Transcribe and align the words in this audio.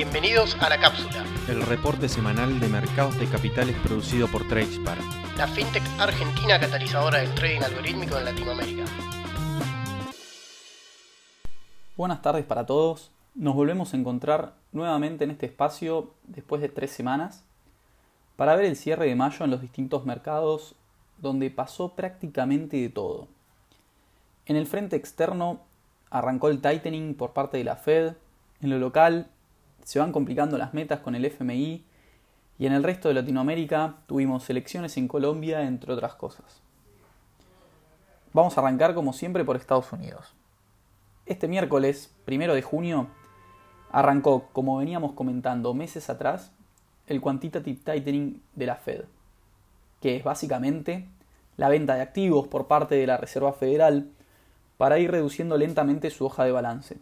Bienvenidos 0.00 0.56
a 0.62 0.70
La 0.70 0.80
Cápsula, 0.80 1.26
el 1.46 1.60
reporte 1.60 2.08
semanal 2.08 2.58
de 2.58 2.68
mercados 2.68 3.20
de 3.20 3.26
capitales 3.26 3.76
producido 3.84 4.28
por 4.28 4.48
Tradespar, 4.48 4.96
la 5.36 5.46
fintech 5.46 5.82
argentina 5.98 6.58
catalizadora 6.58 7.18
del 7.18 7.34
trading 7.34 7.60
algorítmico 7.60 8.16
en 8.16 8.24
Latinoamérica. 8.24 8.84
Buenas 11.98 12.22
tardes 12.22 12.46
para 12.46 12.64
todos. 12.64 13.10
Nos 13.34 13.54
volvemos 13.54 13.92
a 13.92 13.98
encontrar 13.98 14.54
nuevamente 14.72 15.24
en 15.24 15.32
este 15.32 15.44
espacio 15.44 16.14
después 16.22 16.62
de 16.62 16.70
tres 16.70 16.92
semanas 16.92 17.44
para 18.36 18.56
ver 18.56 18.64
el 18.64 18.76
cierre 18.76 19.04
de 19.04 19.16
mayo 19.16 19.44
en 19.44 19.50
los 19.50 19.60
distintos 19.60 20.06
mercados 20.06 20.76
donde 21.18 21.50
pasó 21.50 21.94
prácticamente 21.94 22.78
de 22.78 22.88
todo. 22.88 23.28
En 24.46 24.56
el 24.56 24.66
frente 24.66 24.96
externo 24.96 25.60
arrancó 26.08 26.48
el 26.48 26.62
tightening 26.62 27.14
por 27.14 27.34
parte 27.34 27.58
de 27.58 27.64
la 27.64 27.76
Fed, 27.76 28.14
en 28.62 28.70
lo 28.70 28.78
local 28.78 29.28
se 29.84 29.98
van 29.98 30.12
complicando 30.12 30.58
las 30.58 30.74
metas 30.74 31.00
con 31.00 31.14
el 31.14 31.24
FMI 31.24 31.84
y 32.58 32.66
en 32.66 32.72
el 32.72 32.82
resto 32.82 33.08
de 33.08 33.14
Latinoamérica 33.14 33.96
tuvimos 34.06 34.48
elecciones 34.50 34.96
en 34.96 35.08
Colombia, 35.08 35.62
entre 35.62 35.92
otras 35.92 36.14
cosas. 36.14 36.60
Vamos 38.32 38.56
a 38.56 38.60
arrancar 38.60 38.94
como 38.94 39.12
siempre 39.12 39.44
por 39.44 39.56
Estados 39.56 39.92
Unidos. 39.92 40.34
Este 41.26 41.48
miércoles, 41.48 42.14
primero 42.24 42.54
de 42.54 42.62
junio, 42.62 43.08
arrancó, 43.90 44.48
como 44.52 44.76
veníamos 44.76 45.12
comentando 45.12 45.74
meses 45.74 46.10
atrás, 46.10 46.52
el 47.06 47.20
quantitative 47.20 47.80
tightening 47.84 48.42
de 48.54 48.66
la 48.66 48.76
Fed, 48.76 49.04
que 50.00 50.16
es 50.16 50.24
básicamente 50.24 51.08
la 51.56 51.68
venta 51.68 51.94
de 51.94 52.02
activos 52.02 52.46
por 52.46 52.68
parte 52.68 52.94
de 52.94 53.06
la 53.06 53.16
Reserva 53.16 53.52
Federal 53.52 54.10
para 54.76 54.98
ir 54.98 55.10
reduciendo 55.10 55.58
lentamente 55.58 56.10
su 56.10 56.24
hoja 56.24 56.44
de 56.44 56.52
balance. 56.52 56.98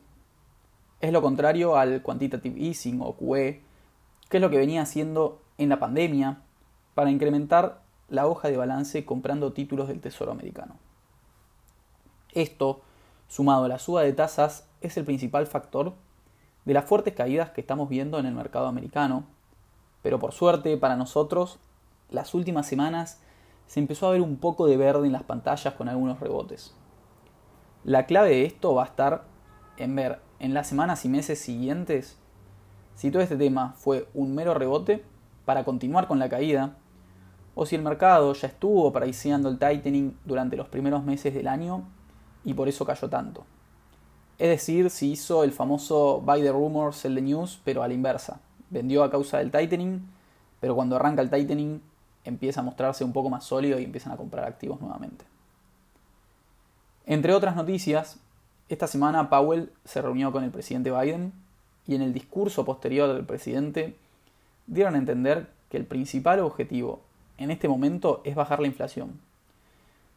Es 1.00 1.12
lo 1.12 1.22
contrario 1.22 1.76
al 1.76 2.02
quantitative 2.02 2.60
easing 2.60 3.00
o 3.02 3.14
QE, 3.14 3.62
que 4.28 4.36
es 4.36 4.40
lo 4.40 4.50
que 4.50 4.58
venía 4.58 4.82
haciendo 4.82 5.40
en 5.56 5.68
la 5.68 5.78
pandemia 5.78 6.42
para 6.94 7.10
incrementar 7.10 7.82
la 8.08 8.26
hoja 8.26 8.48
de 8.48 8.56
balance 8.56 9.04
comprando 9.04 9.52
títulos 9.52 9.88
del 9.88 10.00
Tesoro 10.00 10.32
americano. 10.32 10.76
Esto, 12.32 12.80
sumado 13.28 13.64
a 13.64 13.68
la 13.68 13.78
suba 13.78 14.02
de 14.02 14.12
tasas, 14.12 14.68
es 14.80 14.96
el 14.96 15.04
principal 15.04 15.46
factor 15.46 15.94
de 16.64 16.74
las 16.74 16.84
fuertes 16.84 17.14
caídas 17.14 17.50
que 17.50 17.60
estamos 17.60 17.88
viendo 17.88 18.18
en 18.18 18.26
el 18.26 18.34
mercado 18.34 18.66
americano, 18.66 19.24
pero 20.02 20.18
por 20.18 20.32
suerte 20.32 20.76
para 20.76 20.96
nosotros, 20.96 21.58
las 22.10 22.34
últimas 22.34 22.66
semanas 22.66 23.20
se 23.66 23.80
empezó 23.80 24.08
a 24.08 24.12
ver 24.12 24.22
un 24.22 24.36
poco 24.36 24.66
de 24.66 24.76
verde 24.76 25.06
en 25.06 25.12
las 25.12 25.22
pantallas 25.22 25.74
con 25.74 25.88
algunos 25.88 26.20
rebotes. 26.20 26.74
La 27.84 28.06
clave 28.06 28.30
de 28.30 28.44
esto 28.46 28.74
va 28.74 28.82
a 28.82 28.86
estar 28.86 29.24
en 29.76 29.94
ver 29.94 30.20
en 30.40 30.54
las 30.54 30.66
semanas 30.68 31.04
y 31.04 31.08
meses 31.08 31.38
siguientes 31.38 32.18
si 32.98 33.12
todo 33.12 33.22
este 33.22 33.36
tema 33.36 33.74
fue 33.78 34.08
un 34.12 34.34
mero 34.34 34.54
rebote 34.54 35.04
para 35.44 35.62
continuar 35.64 36.08
con 36.08 36.18
la 36.18 36.28
caída, 36.28 36.74
o 37.54 37.64
si 37.64 37.76
el 37.76 37.82
mercado 37.82 38.32
ya 38.32 38.48
estuvo 38.48 38.92
pariciando 38.92 39.48
el 39.48 39.58
tightening 39.60 40.18
durante 40.24 40.56
los 40.56 40.66
primeros 40.66 41.04
meses 41.04 41.32
del 41.32 41.46
año 41.46 41.84
y 42.44 42.54
por 42.54 42.68
eso 42.68 42.84
cayó 42.84 43.08
tanto. 43.08 43.46
Es 44.36 44.48
decir, 44.48 44.90
si 44.90 45.12
hizo 45.12 45.44
el 45.44 45.52
famoso 45.52 46.20
buy 46.20 46.42
the 46.42 46.50
rumor, 46.50 46.92
sell 46.92 47.14
the 47.14 47.22
news, 47.22 47.60
pero 47.64 47.84
a 47.84 47.88
la 47.88 47.94
inversa. 47.94 48.40
Vendió 48.68 49.04
a 49.04 49.10
causa 49.12 49.38
del 49.38 49.52
tightening, 49.52 50.04
pero 50.58 50.74
cuando 50.74 50.96
arranca 50.96 51.22
el 51.22 51.30
tightening 51.30 51.80
empieza 52.24 52.62
a 52.62 52.64
mostrarse 52.64 53.04
un 53.04 53.12
poco 53.12 53.30
más 53.30 53.44
sólido 53.44 53.78
y 53.78 53.84
empiezan 53.84 54.12
a 54.12 54.16
comprar 54.16 54.44
activos 54.44 54.80
nuevamente. 54.80 55.24
Entre 57.06 57.32
otras 57.32 57.54
noticias, 57.54 58.18
esta 58.68 58.86
semana 58.86 59.30
Powell 59.30 59.72
se 59.84 60.02
reunió 60.02 60.32
con 60.32 60.44
el 60.44 60.50
presidente 60.50 60.90
Biden 60.90 61.32
y 61.86 61.94
en 61.94 62.02
el 62.02 62.12
discurso 62.12 62.64
posterior 62.64 63.12
del 63.12 63.24
presidente 63.24 63.96
dieron 64.66 64.94
a 64.94 64.98
entender 64.98 65.48
que 65.70 65.78
el 65.78 65.86
principal 65.86 66.40
objetivo 66.40 67.00
en 67.38 67.50
este 67.50 67.68
momento 67.68 68.20
es 68.24 68.34
bajar 68.34 68.60
la 68.60 68.66
inflación, 68.66 69.18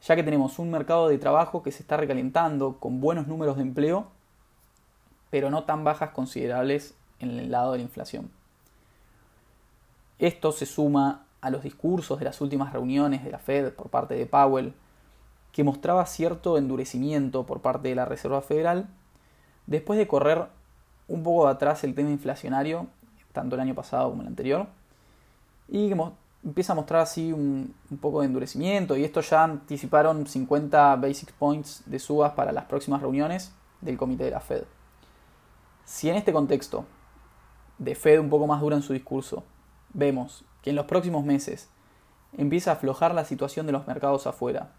ya 0.03 0.15
que 0.15 0.23
tenemos 0.23 0.59
un 0.59 0.71
mercado 0.71 1.07
de 1.07 1.17
trabajo 1.17 1.63
que 1.63 1.71
se 1.71 1.83
está 1.83 1.97
recalentando 1.97 2.77
con 2.79 2.99
buenos 2.99 3.27
números 3.27 3.55
de 3.55 3.61
empleo, 3.61 4.07
pero 5.29 5.49
no 5.49 5.63
tan 5.63 5.83
bajas 5.83 6.09
considerables 6.09 6.93
en 7.19 7.39
el 7.39 7.51
lado 7.51 7.71
de 7.71 7.77
la 7.77 7.83
inflación. 7.83 8.29
Esto 10.19 10.51
se 10.51 10.65
suma 10.65 11.25
a 11.39 11.49
los 11.49 11.63
discursos 11.63 12.19
de 12.19 12.25
las 12.25 12.41
últimas 12.41 12.73
reuniones 12.73 13.23
de 13.23 13.31
la 13.31 13.39
Fed 13.39 13.73
por 13.73 13.89
parte 13.89 14.15
de 14.15 14.25
Powell, 14.25 14.73
que 15.51 15.63
mostraba 15.63 16.05
cierto 16.05 16.57
endurecimiento 16.57 17.45
por 17.45 17.61
parte 17.61 17.89
de 17.89 17.95
la 17.95 18.05
Reserva 18.05 18.41
Federal, 18.41 18.87
después 19.67 19.99
de 19.99 20.07
correr 20.07 20.47
un 21.07 21.23
poco 21.23 21.47
atrás 21.47 21.83
el 21.83 21.93
tema 21.93 22.09
inflacionario, 22.09 22.87
tanto 23.33 23.55
el 23.55 23.61
año 23.61 23.75
pasado 23.75 24.09
como 24.09 24.21
el 24.21 24.27
anterior, 24.27 24.67
y 25.67 25.91
empieza 26.43 26.73
a 26.73 26.75
mostrar 26.75 27.01
así 27.01 27.31
un, 27.33 27.73
un, 27.89 27.97
poco 27.97 28.21
de 28.21 28.27
endurecimiento, 28.27 28.95
y 28.95 29.03
esto 29.03 29.21
ya 29.21 29.43
anticiparon 29.43 30.25
50 30.25 30.95
basic 30.95 31.31
points 31.33 31.83
de 31.85 31.99
subas 31.99 32.33
para 32.33 32.51
las 32.51 32.65
próximas 32.65 33.01
reuniones 33.01 33.53
del 33.81 33.97
comité 33.97 34.25
de 34.25 34.31
la 34.31 34.39
Fed. 34.39 34.63
Si 35.85 36.09
en 36.09 36.15
este 36.15 36.31
contexto 36.31 36.85
de 37.77 37.95
Fed 37.95 38.19
un 38.19 38.29
poco 38.29 38.47
más 38.47 38.61
dura 38.61 38.75
en 38.75 38.83
su 38.83 38.93
discurso, 38.93 39.43
vemos 39.93 40.45
que 40.61 40.69
en 40.69 40.75
los 40.75 40.85
próximos 40.85 41.25
meses 41.25 41.69
empieza 42.37 42.71
a 42.71 42.73
aflojar 42.75 43.13
la 43.13 43.25
situación 43.25 43.65
de 43.65 43.71
los 43.71 43.87
mercados 43.87 44.27
afuera, 44.27 44.71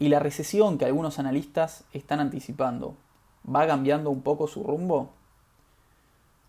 y 0.00 0.08
la 0.08 0.18
recesión 0.18 0.78
que 0.78 0.86
algunos 0.86 1.18
analistas 1.18 1.84
están 1.92 2.18
anticipando 2.20 2.96
va 3.44 3.66
cambiando 3.66 4.10
un 4.10 4.22
poco 4.22 4.48
su 4.48 4.64
rumbo, 4.64 5.10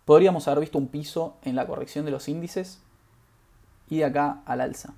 podríamos 0.06 0.48
haber 0.48 0.62
visto 0.62 0.78
un 0.78 0.88
piso 0.88 1.36
en 1.44 1.56
la 1.56 1.68
corrección 1.68 2.06
de 2.06 2.12
los 2.12 2.30
índices 2.30 2.82
y 3.90 3.98
de 3.98 4.06
acá 4.06 4.42
al 4.46 4.62
alza. 4.62 4.94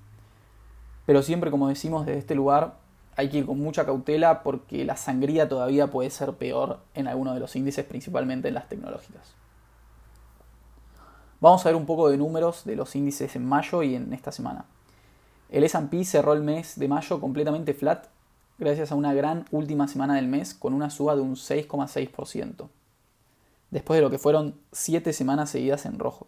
Pero 1.04 1.22
siempre, 1.22 1.50
como 1.50 1.68
decimos, 1.68 2.06
desde 2.06 2.20
este 2.20 2.36
lugar 2.36 2.76
hay 3.16 3.28
que 3.28 3.38
ir 3.38 3.46
con 3.46 3.58
mucha 3.58 3.84
cautela 3.84 4.44
porque 4.44 4.84
la 4.84 4.96
sangría 4.96 5.48
todavía 5.48 5.90
puede 5.90 6.10
ser 6.10 6.34
peor 6.34 6.78
en 6.94 7.08
algunos 7.08 7.34
de 7.34 7.40
los 7.40 7.56
índices, 7.56 7.84
principalmente 7.84 8.48
en 8.48 8.54
las 8.54 8.68
tecnológicas. 8.68 9.34
Vamos 11.40 11.66
a 11.66 11.70
ver 11.70 11.76
un 11.76 11.86
poco 11.86 12.08
de 12.08 12.16
números 12.16 12.64
de 12.64 12.76
los 12.76 12.94
índices 12.94 13.34
en 13.34 13.44
mayo 13.46 13.82
y 13.82 13.96
en 13.96 14.12
esta 14.12 14.30
semana. 14.30 14.64
El 15.50 15.64
SP 15.66 16.06
cerró 16.06 16.32
el 16.32 16.42
mes 16.42 16.78
de 16.78 16.88
mayo 16.88 17.20
completamente 17.20 17.74
flat 17.74 18.13
gracias 18.58 18.92
a 18.92 18.94
una 18.94 19.12
gran 19.12 19.46
última 19.50 19.88
semana 19.88 20.14
del 20.14 20.28
mes 20.28 20.54
con 20.54 20.74
una 20.74 20.90
suba 20.90 21.16
de 21.16 21.22
un 21.22 21.34
6,6%, 21.34 22.68
después 23.70 23.98
de 23.98 24.02
lo 24.02 24.10
que 24.10 24.18
fueron 24.18 24.54
7 24.72 25.12
semanas 25.12 25.50
seguidas 25.50 25.86
en 25.86 25.98
rojo. 25.98 26.26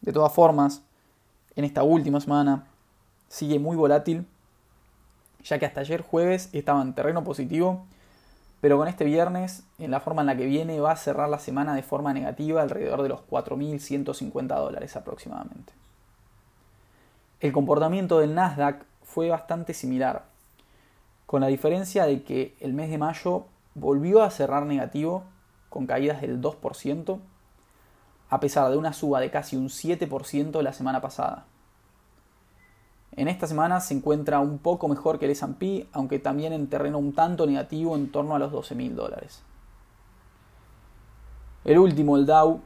De 0.00 0.12
todas 0.12 0.32
formas, 0.32 0.82
en 1.54 1.64
esta 1.64 1.84
última 1.84 2.20
semana 2.20 2.66
sigue 3.28 3.58
muy 3.58 3.76
volátil, 3.76 4.26
ya 5.44 5.58
que 5.58 5.66
hasta 5.66 5.80
ayer 5.80 6.02
jueves 6.02 6.48
estaba 6.52 6.82
en 6.82 6.94
terreno 6.94 7.22
positivo, 7.22 7.86
pero 8.60 8.78
con 8.78 8.88
este 8.88 9.04
viernes, 9.04 9.64
en 9.78 9.90
la 9.90 10.00
forma 10.00 10.22
en 10.22 10.26
la 10.26 10.36
que 10.36 10.46
viene, 10.46 10.80
va 10.80 10.92
a 10.92 10.96
cerrar 10.96 11.28
la 11.28 11.38
semana 11.38 11.74
de 11.74 11.82
forma 11.82 12.12
negativa 12.12 12.62
alrededor 12.62 13.02
de 13.02 13.08
los 13.08 13.20
4.150 13.28 14.46
dólares 14.56 14.96
aproximadamente. 14.96 15.72
El 17.40 17.52
comportamiento 17.52 18.20
del 18.20 18.34
Nasdaq 18.34 18.84
fue 19.02 19.30
bastante 19.30 19.74
similar, 19.74 20.31
con 21.32 21.40
la 21.40 21.46
diferencia 21.46 22.04
de 22.04 22.24
que 22.24 22.54
el 22.60 22.74
mes 22.74 22.90
de 22.90 22.98
mayo 22.98 23.46
volvió 23.74 24.22
a 24.22 24.28
cerrar 24.28 24.66
negativo 24.66 25.24
con 25.70 25.86
caídas 25.86 26.20
del 26.20 26.42
2%, 26.42 27.20
a 28.28 28.38
pesar 28.38 28.70
de 28.70 28.76
una 28.76 28.92
suba 28.92 29.18
de 29.18 29.30
casi 29.30 29.56
un 29.56 29.70
7% 29.70 30.60
la 30.60 30.74
semana 30.74 31.00
pasada. 31.00 31.46
En 33.12 33.28
esta 33.28 33.46
semana 33.46 33.80
se 33.80 33.94
encuentra 33.94 34.40
un 34.40 34.58
poco 34.58 34.88
mejor 34.88 35.18
que 35.18 35.24
el 35.24 35.30
S&P, 35.30 35.88
aunque 35.94 36.18
también 36.18 36.52
en 36.52 36.66
terreno 36.66 36.98
un 36.98 37.14
tanto 37.14 37.46
negativo 37.46 37.96
en 37.96 38.12
torno 38.12 38.34
a 38.34 38.38
los 38.38 38.52
12 38.52 38.74
mil 38.74 38.94
dólares. 38.94 39.42
El 41.64 41.78
último, 41.78 42.18
el 42.18 42.26
Dow, 42.26 42.60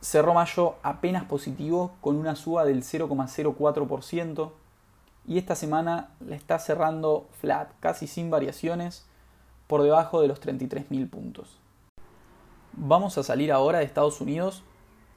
cerró 0.00 0.34
mayo 0.34 0.74
apenas 0.82 1.22
positivo 1.26 1.92
con 2.00 2.16
una 2.16 2.34
suba 2.34 2.64
del 2.64 2.82
0,04%, 2.82 4.50
y 5.28 5.36
esta 5.36 5.54
semana 5.54 6.08
la 6.26 6.34
está 6.34 6.58
cerrando 6.58 7.28
flat, 7.38 7.70
casi 7.80 8.06
sin 8.06 8.30
variaciones, 8.30 9.06
por 9.66 9.82
debajo 9.82 10.22
de 10.22 10.28
los 10.28 10.40
33.000 10.40 11.10
puntos. 11.10 11.58
Vamos 12.72 13.18
a 13.18 13.22
salir 13.22 13.52
ahora 13.52 13.78
de 13.78 13.84
Estados 13.84 14.22
Unidos 14.22 14.62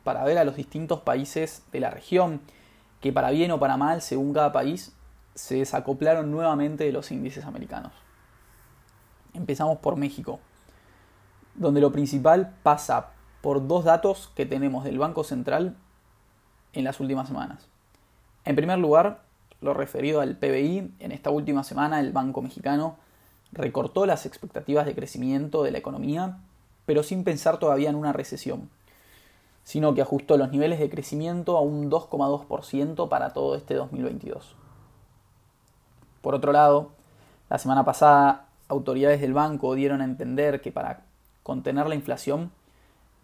para 0.04 0.26
ver 0.26 0.38
a 0.38 0.44
los 0.44 0.58
distintos 0.58 1.00
países 1.00 1.64
de 1.72 1.80
la 1.80 1.92
región, 1.92 2.42
que 3.00 3.14
para 3.14 3.32
bien 3.32 3.52
o 3.52 3.60
para 3.60 3.78
mal, 3.78 4.02
según 4.02 4.34
cada 4.34 4.52
país, 4.52 4.94
se 5.34 5.56
desacoplaron 5.56 6.30
nuevamente 6.30 6.84
de 6.84 6.92
los 6.92 7.10
índices 7.10 7.46
americanos. 7.46 7.94
Empezamos 9.34 9.78
por 9.78 9.96
México, 9.96 10.42
donde 11.56 11.80
lo 11.80 11.94
principal 11.94 12.54
pasa 12.64 13.12
por 13.40 13.66
dos 13.66 13.86
datos 13.86 14.30
que 14.36 14.46
tenemos 14.46 14.84
del 14.84 15.00
Banco 15.00 15.24
Central 15.24 15.78
en 16.74 16.84
las 16.84 17.00
últimas 17.00 17.30
semanas. 17.30 17.70
En 18.44 18.58
primer 18.58 18.78
lugar, 18.78 19.31
lo 19.62 19.74
referido 19.74 20.22
al 20.22 20.36
PBI, 20.36 20.92
en 21.00 21.12
esta 21.12 21.30
última 21.30 21.64
semana 21.64 22.00
el 22.00 22.12
Banco 22.12 22.42
Mexicano 22.42 22.98
recortó 23.52 24.06
las 24.06 24.26
expectativas 24.26 24.86
de 24.86 24.96
crecimiento 24.96 25.64
de 25.64 25.72
la 25.72 25.78
economía, 25.78 26.38
pero 26.86 27.04
sin 27.04 27.24
pensar 27.24 27.60
todavía 27.60 27.90
en 27.90 27.96
una 27.96 28.14
recesión. 28.14 28.70
sino 29.64 29.94
que 29.94 30.02
ajustó 30.02 30.38
los 30.38 30.52
niveles 30.52 30.80
de 30.80 30.90
crecimiento 30.90 31.56
a 31.56 31.62
un 31.62 31.92
2,2% 31.92 33.08
para 33.10 33.30
todo 33.32 33.56
este 33.56 33.76
2022. 33.76 34.56
Por 36.24 36.34
otro 36.34 36.52
lado, 36.52 36.90
la 37.48 37.60
semana 37.60 37.86
pasada 37.86 38.48
autoridades 38.68 39.22
del 39.22 39.34
banco 39.34 39.76
dieron 39.76 40.02
a 40.02 40.06
entender 40.06 40.62
que 40.62 40.72
para 40.72 41.04
contener 41.44 41.88
la 41.88 41.94
inflación 41.94 42.52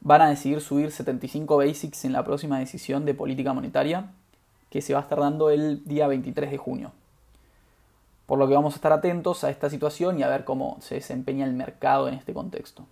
van 0.01 0.21
a 0.21 0.29
decidir 0.29 0.61
subir 0.61 0.91
75 0.91 1.57
basics 1.57 2.05
en 2.05 2.13
la 2.13 2.23
próxima 2.23 2.59
decisión 2.59 3.03
de 3.05 3.15
política 3.15 3.53
monetaria 3.53 4.11
que 4.69 4.81
se 4.81 4.93
va 4.93 4.99
a 4.99 5.03
estar 5.03 5.19
dando 5.19 5.49
el 5.49 5.83
día 5.85 6.07
23 6.07 6.51
de 6.51 6.57
junio. 6.57 6.91
Por 8.25 8.39
lo 8.39 8.47
que 8.47 8.55
vamos 8.55 8.73
a 8.73 8.77
estar 8.77 8.91
atentos 8.91 9.43
a 9.43 9.49
esta 9.49 9.69
situación 9.69 10.19
y 10.19 10.23
a 10.23 10.27
ver 10.27 10.43
cómo 10.43 10.77
se 10.81 10.95
desempeña 10.95 11.45
el 11.45 11.53
mercado 11.53 12.07
en 12.07 12.13
este 12.13 12.33
contexto. 12.33 12.85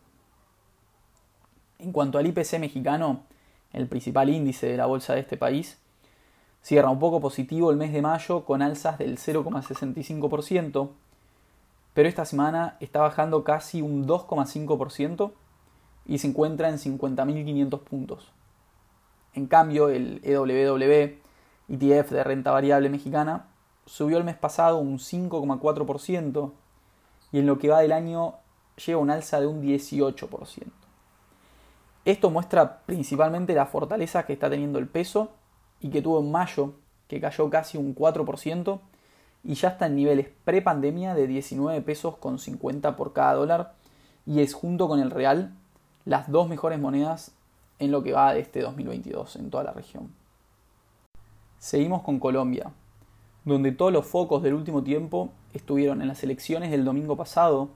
En 1.79 1.91
cuanto 1.91 2.17
al 2.17 2.25
IPC 2.27 2.59
mexicano, 2.59 3.23
el 3.73 3.87
principal 3.87 4.29
índice 4.29 4.67
de 4.67 4.77
la 4.77 4.85
bolsa 4.85 5.13
de 5.13 5.19
este 5.19 5.35
país, 5.35 5.77
cierra 6.61 6.89
un 6.89 6.99
poco 6.99 7.19
positivo 7.19 7.69
el 7.69 7.77
mes 7.77 7.91
de 7.91 8.01
mayo 8.01 8.45
con 8.45 8.61
alzas 8.61 8.97
del 8.97 9.17
0,65%, 9.17 10.89
pero 11.93 12.09
esta 12.09 12.25
semana 12.25 12.77
está 12.79 13.01
bajando 13.01 13.43
casi 13.43 13.81
un 13.81 14.07
2,5% 14.07 15.31
y 16.05 16.17
se 16.17 16.27
encuentra 16.27 16.69
en 16.69 16.77
50.500 16.77 17.79
puntos. 17.81 18.31
En 19.33 19.47
cambio, 19.47 19.89
el 19.89 20.21
EWW, 20.23 21.24
ETF 21.69 22.11
de 22.11 22.23
renta 22.23 22.51
variable 22.51 22.89
mexicana, 22.89 23.47
subió 23.85 24.17
el 24.17 24.23
mes 24.23 24.35
pasado 24.35 24.77
un 24.77 24.97
5,4% 24.97 26.51
y 27.31 27.39
en 27.39 27.45
lo 27.45 27.57
que 27.57 27.69
va 27.69 27.81
del 27.81 27.91
año 27.91 28.35
lleva 28.85 29.01
un 29.01 29.09
alza 29.09 29.39
de 29.39 29.47
un 29.47 29.61
18%. 29.61 30.63
Esto 32.05 32.29
muestra 32.29 32.81
principalmente 32.85 33.55
la 33.55 33.65
fortaleza 33.65 34.25
que 34.25 34.33
está 34.33 34.49
teniendo 34.49 34.77
el 34.77 34.87
peso 34.87 35.31
y 35.79 35.89
que 35.89 36.01
tuvo 36.01 36.19
en 36.19 36.31
mayo, 36.31 36.73
que 37.07 37.19
cayó 37.19 37.49
casi 37.49 37.77
un 37.77 37.95
4% 37.95 38.79
y 39.43 39.55
ya 39.55 39.69
está 39.69 39.87
en 39.87 39.95
niveles 39.95 40.27
pre-pandemia 40.43 41.13
de 41.15 41.27
19 41.27 41.81
pesos 41.81 42.17
con 42.17 42.39
50 42.39 42.95
por 42.95 43.13
cada 43.13 43.33
dólar 43.33 43.73
y 44.25 44.41
es 44.41 44.53
junto 44.53 44.87
con 44.87 44.99
el 44.99 45.11
real 45.11 45.53
las 46.05 46.29
dos 46.29 46.47
mejores 46.47 46.79
monedas 46.79 47.31
en 47.79 47.91
lo 47.91 48.03
que 48.03 48.13
va 48.13 48.33
de 48.33 48.39
este 48.39 48.61
2022 48.61 49.35
en 49.35 49.49
toda 49.49 49.63
la 49.63 49.73
región. 49.73 50.24
Seguimos 51.65 52.03
con 52.03 52.19
Colombia, 52.19 52.71
donde 53.43 53.71
todos 53.71 53.91
los 53.91 54.05
focos 54.05 54.43
del 54.43 54.53
último 54.53 54.83
tiempo 54.83 55.31
estuvieron 55.51 55.99
en 56.03 56.07
las 56.07 56.21
elecciones 56.21 56.69
del 56.69 56.85
domingo 56.85 57.17
pasado 57.17 57.69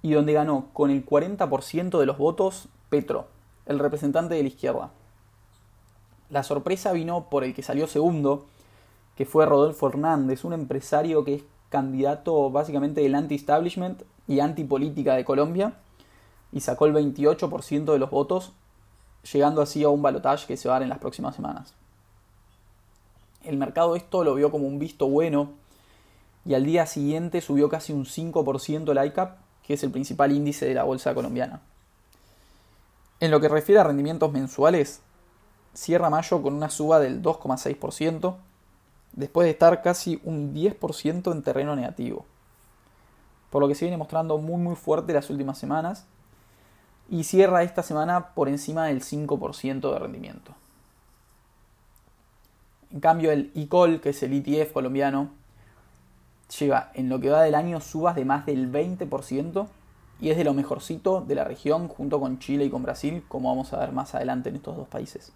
y 0.00 0.12
donde 0.12 0.32
ganó 0.32 0.68
con 0.72 0.90
el 0.90 1.04
40% 1.04 1.98
de 1.98 2.06
los 2.06 2.16
votos 2.16 2.68
Petro, 2.88 3.26
el 3.66 3.80
representante 3.80 4.34
de 4.34 4.40
la 4.40 4.48
izquierda. 4.48 4.92
La 6.30 6.42
sorpresa 6.42 6.92
vino 6.92 7.28
por 7.28 7.44
el 7.44 7.52
que 7.52 7.62
salió 7.62 7.86
segundo, 7.86 8.46
que 9.14 9.26
fue 9.26 9.44
Rodolfo 9.44 9.88
Hernández, 9.88 10.46
un 10.46 10.54
empresario 10.54 11.22
que 11.22 11.34
es 11.34 11.42
candidato 11.68 12.50
básicamente 12.50 13.02
del 13.02 13.14
anti-establishment 13.14 14.04
y 14.26 14.40
anti-política 14.40 15.16
de 15.16 15.26
Colombia, 15.26 15.74
y 16.50 16.60
sacó 16.60 16.86
el 16.86 16.94
28% 16.94 17.92
de 17.92 17.98
los 17.98 18.08
votos, 18.08 18.54
llegando 19.30 19.60
así 19.60 19.84
a 19.84 19.90
un 19.90 20.00
balotaje 20.00 20.46
que 20.46 20.56
se 20.56 20.70
va 20.70 20.76
a 20.76 20.78
dar 20.78 20.84
en 20.84 20.88
las 20.88 20.98
próximas 20.98 21.36
semanas. 21.36 21.74
El 23.44 23.56
mercado 23.56 23.96
esto 23.96 24.24
lo 24.24 24.34
vio 24.34 24.50
como 24.50 24.66
un 24.66 24.78
visto 24.78 25.08
bueno 25.08 25.50
y 26.44 26.54
al 26.54 26.64
día 26.64 26.86
siguiente 26.86 27.40
subió 27.40 27.68
casi 27.68 27.92
un 27.92 28.04
5% 28.04 28.90
el 28.90 29.06
ICAP, 29.06 29.38
que 29.64 29.74
es 29.74 29.82
el 29.82 29.90
principal 29.90 30.32
índice 30.32 30.66
de 30.66 30.74
la 30.74 30.84
bolsa 30.84 31.14
colombiana. 31.14 31.60
En 33.20 33.30
lo 33.30 33.40
que 33.40 33.48
refiere 33.48 33.80
a 33.80 33.84
rendimientos 33.84 34.32
mensuales, 34.32 35.00
cierra 35.74 36.10
mayo 36.10 36.42
con 36.42 36.54
una 36.54 36.70
suba 36.70 36.98
del 36.98 37.22
2,6%, 37.22 38.34
después 39.12 39.44
de 39.44 39.50
estar 39.50 39.82
casi 39.82 40.20
un 40.24 40.54
10% 40.54 41.32
en 41.32 41.42
terreno 41.42 41.76
negativo. 41.76 42.24
Por 43.50 43.62
lo 43.62 43.68
que 43.68 43.74
se 43.74 43.84
viene 43.84 43.96
mostrando 43.96 44.38
muy 44.38 44.60
muy 44.60 44.74
fuerte 44.74 45.12
las 45.12 45.30
últimas 45.30 45.58
semanas 45.58 46.06
y 47.10 47.24
cierra 47.24 47.62
esta 47.62 47.82
semana 47.82 48.34
por 48.34 48.48
encima 48.48 48.86
del 48.86 49.02
5% 49.02 49.92
de 49.92 49.98
rendimiento. 49.98 50.54
En 52.92 53.00
cambio 53.00 53.32
el 53.32 53.50
ICOL, 53.54 54.00
que 54.00 54.10
es 54.10 54.22
el 54.22 54.34
ETF 54.34 54.72
colombiano, 54.72 55.30
lleva 56.58 56.90
en 56.94 57.08
lo 57.08 57.20
que 57.20 57.30
va 57.30 57.42
del 57.42 57.54
año 57.54 57.80
subas 57.80 58.14
de 58.14 58.26
más 58.26 58.44
del 58.44 58.70
20% 58.70 59.66
y 60.20 60.30
es 60.30 60.36
de 60.36 60.44
lo 60.44 60.52
mejorcito 60.52 61.22
de 61.22 61.34
la 61.34 61.44
región 61.44 61.88
junto 61.88 62.20
con 62.20 62.38
Chile 62.38 62.66
y 62.66 62.70
con 62.70 62.82
Brasil, 62.82 63.24
como 63.28 63.48
vamos 63.48 63.72
a 63.72 63.78
ver 63.78 63.92
más 63.92 64.14
adelante 64.14 64.50
en 64.50 64.56
estos 64.56 64.76
dos 64.76 64.88
países. 64.88 65.32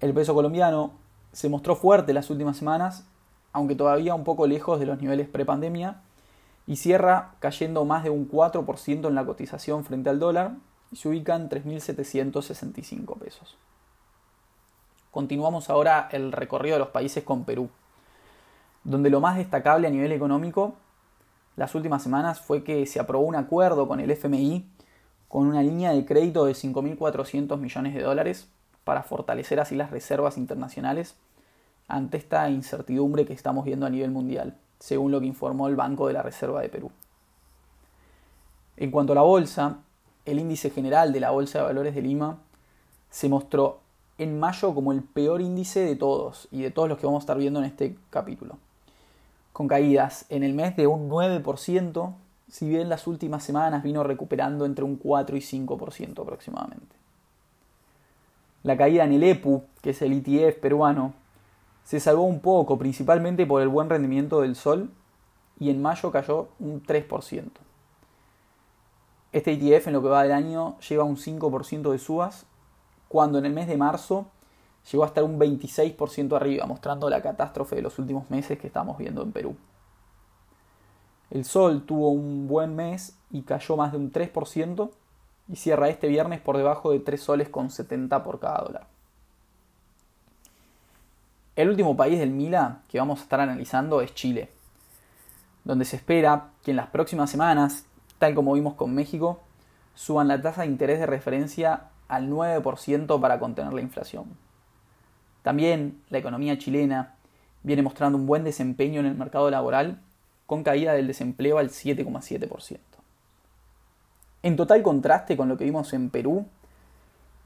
El 0.00 0.12
peso 0.12 0.34
colombiano 0.34 0.90
se 1.32 1.48
mostró 1.48 1.76
fuerte 1.76 2.12
las 2.12 2.30
últimas 2.30 2.56
semanas, 2.56 3.06
aunque 3.52 3.76
todavía 3.76 4.14
un 4.14 4.24
poco 4.24 4.46
lejos 4.46 4.80
de 4.80 4.86
los 4.86 5.00
niveles 5.00 5.28
prepandemia, 5.28 6.02
y 6.66 6.76
cierra 6.76 7.34
cayendo 7.38 7.84
más 7.84 8.04
de 8.04 8.10
un 8.10 8.28
4% 8.28 9.08
en 9.08 9.14
la 9.14 9.24
cotización 9.24 9.84
frente 9.84 10.10
al 10.10 10.18
dólar 10.18 10.56
y 10.90 10.96
se 10.96 11.08
ubica 11.08 11.36
en 11.36 11.48
3.765 11.48 13.18
pesos. 13.18 13.56
Continuamos 15.10 15.70
ahora 15.70 16.08
el 16.12 16.32
recorrido 16.32 16.74
de 16.74 16.80
los 16.80 16.88
países 16.88 17.24
con 17.24 17.44
Perú, 17.44 17.70
donde 18.84 19.10
lo 19.10 19.20
más 19.20 19.36
destacable 19.36 19.88
a 19.88 19.90
nivel 19.90 20.12
económico 20.12 20.74
las 21.58 21.74
últimas 21.74 22.04
semanas 22.04 22.40
fue 22.40 22.62
que 22.62 22.86
se 22.86 23.00
aprobó 23.00 23.24
un 23.24 23.34
acuerdo 23.34 23.88
con 23.88 23.98
el 23.98 24.12
FMI 24.12 24.64
con 25.26 25.48
una 25.48 25.60
línea 25.60 25.90
de 25.90 26.04
crédito 26.04 26.44
de 26.44 26.52
5.400 26.52 27.58
millones 27.58 27.94
de 27.94 28.02
dólares 28.02 28.46
para 28.84 29.02
fortalecer 29.02 29.58
así 29.58 29.74
las 29.74 29.90
reservas 29.90 30.38
internacionales 30.38 31.16
ante 31.88 32.16
esta 32.16 32.48
incertidumbre 32.48 33.26
que 33.26 33.32
estamos 33.32 33.64
viendo 33.64 33.86
a 33.86 33.90
nivel 33.90 34.12
mundial, 34.12 34.56
según 34.78 35.10
lo 35.10 35.18
que 35.18 35.26
informó 35.26 35.66
el 35.66 35.74
Banco 35.74 36.06
de 36.06 36.12
la 36.12 36.22
Reserva 36.22 36.62
de 36.62 36.68
Perú. 36.68 36.92
En 38.76 38.92
cuanto 38.92 39.10
a 39.10 39.16
la 39.16 39.22
bolsa, 39.22 39.78
el 40.26 40.38
índice 40.38 40.70
general 40.70 41.12
de 41.12 41.18
la 41.18 41.30
Bolsa 41.30 41.58
de 41.58 41.64
Valores 41.64 41.96
de 41.96 42.02
Lima 42.02 42.38
se 43.10 43.28
mostró 43.28 43.80
en 44.18 44.38
mayo 44.38 44.74
como 44.74 44.92
el 44.92 45.02
peor 45.02 45.40
índice 45.40 45.80
de 45.80 45.96
todos 45.96 46.48
y 46.50 46.62
de 46.62 46.70
todos 46.70 46.88
los 46.88 46.98
que 46.98 47.06
vamos 47.06 47.20
a 47.20 47.24
estar 47.24 47.38
viendo 47.38 47.60
en 47.60 47.66
este 47.66 47.96
capítulo 48.10 48.58
con 49.58 49.66
caídas 49.66 50.24
en 50.28 50.44
el 50.44 50.54
mes 50.54 50.76
de 50.76 50.86
un 50.86 51.10
9%, 51.10 52.14
si 52.48 52.68
bien 52.68 52.88
las 52.88 53.08
últimas 53.08 53.42
semanas 53.42 53.82
vino 53.82 54.04
recuperando 54.04 54.64
entre 54.64 54.84
un 54.84 54.94
4 54.94 55.36
y 55.36 55.40
5% 55.40 56.22
aproximadamente. 56.22 56.94
La 58.62 58.76
caída 58.76 59.02
en 59.02 59.14
el 59.14 59.24
EPU, 59.24 59.64
que 59.82 59.90
es 59.90 60.00
el 60.00 60.12
ETF 60.12 60.60
peruano, 60.60 61.12
se 61.82 61.98
salvó 61.98 62.22
un 62.22 62.38
poco, 62.38 62.78
principalmente 62.78 63.46
por 63.46 63.60
el 63.60 63.66
buen 63.66 63.90
rendimiento 63.90 64.42
del 64.42 64.54
sol, 64.54 64.92
y 65.58 65.70
en 65.70 65.82
mayo 65.82 66.12
cayó 66.12 66.50
un 66.60 66.80
3%. 66.80 67.50
Este 69.32 69.54
ETF 69.54 69.88
en 69.88 69.92
lo 69.92 70.02
que 70.02 70.08
va 70.08 70.22
del 70.22 70.30
año 70.30 70.78
lleva 70.88 71.02
un 71.02 71.16
5% 71.16 71.90
de 71.90 71.98
subas, 71.98 72.46
cuando 73.08 73.38
en 73.38 73.46
el 73.46 73.52
mes 73.52 73.66
de 73.66 73.76
marzo 73.76 74.26
llegó 74.90 75.04
a 75.04 75.08
estar 75.08 75.24
un 75.24 75.38
26% 75.38 76.36
arriba, 76.36 76.66
mostrando 76.66 77.10
la 77.10 77.22
catástrofe 77.22 77.76
de 77.76 77.82
los 77.82 77.98
últimos 77.98 78.30
meses 78.30 78.58
que 78.58 78.66
estamos 78.66 78.98
viendo 78.98 79.22
en 79.22 79.32
Perú. 79.32 79.56
El 81.30 81.44
sol 81.44 81.84
tuvo 81.84 82.10
un 82.10 82.48
buen 82.48 82.74
mes 82.74 83.16
y 83.30 83.42
cayó 83.42 83.76
más 83.76 83.92
de 83.92 83.98
un 83.98 84.10
3% 84.12 84.90
y 85.48 85.56
cierra 85.56 85.88
este 85.88 86.08
viernes 86.08 86.40
por 86.40 86.56
debajo 86.56 86.90
de 86.92 87.00
3 87.00 87.20
soles 87.20 87.48
con 87.48 87.70
70 87.70 88.22
por 88.24 88.40
cada 88.40 88.62
dólar. 88.62 88.86
El 91.56 91.68
último 91.70 91.96
país 91.96 92.18
del 92.18 92.30
Mila 92.30 92.82
que 92.88 92.98
vamos 92.98 93.20
a 93.20 93.22
estar 93.24 93.40
analizando 93.40 94.00
es 94.00 94.14
Chile, 94.14 94.50
donde 95.64 95.84
se 95.84 95.96
espera 95.96 96.50
que 96.62 96.70
en 96.70 96.76
las 96.76 96.86
próximas 96.86 97.30
semanas, 97.30 97.84
tal 98.18 98.34
como 98.34 98.54
vimos 98.54 98.74
con 98.74 98.94
México, 98.94 99.40
suban 99.94 100.28
la 100.28 100.40
tasa 100.40 100.62
de 100.62 100.68
interés 100.68 101.00
de 101.00 101.06
referencia 101.06 101.88
al 102.08 102.30
9% 102.30 103.20
para 103.20 103.38
contener 103.38 103.72
la 103.72 103.82
inflación. 103.82 104.36
También 105.42 106.02
la 106.08 106.18
economía 106.18 106.58
chilena 106.58 107.14
viene 107.62 107.82
mostrando 107.82 108.18
un 108.18 108.26
buen 108.26 108.44
desempeño 108.44 109.00
en 109.00 109.06
el 109.06 109.14
mercado 109.14 109.50
laboral 109.50 110.00
con 110.46 110.62
caída 110.62 110.94
del 110.94 111.06
desempleo 111.06 111.58
al 111.58 111.70
7,7%. 111.70 112.78
En 114.42 114.56
total 114.56 114.82
contraste 114.82 115.36
con 115.36 115.48
lo 115.48 115.56
que 115.56 115.64
vimos 115.64 115.92
en 115.92 116.10
Perú, 116.10 116.46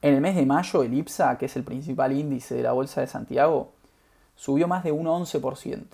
en 0.03 0.15
el 0.15 0.21
mes 0.21 0.37
de 0.37 0.47
mayo 0.47 0.83
el 0.83 0.95
IPSA, 0.95 1.39
que 1.39 1.47
es 1.47 1.57
el 1.57 1.65
principal 1.65 2.13
índice 2.13 2.55
de 2.55 2.63
la 2.63 2.73
Bolsa 2.73 3.01
de 3.01 3.07
Santiago, 3.07 3.73
subió 4.35 4.69
más 4.69 4.85
de 4.85 4.93
un 4.93 5.07
11%, 5.07 5.85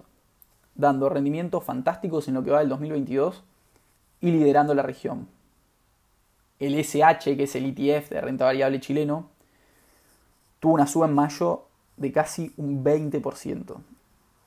dando 0.74 1.08
rendimientos 1.08 1.64
fantásticos 1.64 2.28
en 2.28 2.34
lo 2.34 2.42
que 2.42 2.50
va 2.50 2.60
del 2.60 2.68
2022 2.68 3.44
y 4.20 4.30
liderando 4.30 4.74
la 4.74 4.82
región. 4.82 5.28
El 6.60 6.74
SH, 6.74 7.36
que 7.36 7.44
es 7.44 7.54
el 7.54 7.66
ETF 7.66 8.10
de 8.10 8.20
renta 8.20 8.44
variable 8.44 8.80
chileno, 8.80 9.28
tuvo 10.60 10.74
una 10.74 10.86
suba 10.86 11.06
en 11.06 11.14
mayo 11.14 11.64
de 11.96 12.12
casi 12.12 12.52
un 12.56 12.84
20%. 12.84 13.76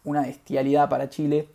Una 0.04 0.22
bestialidad 0.22 0.90
para 0.90 1.10
Chile, 1.10 1.48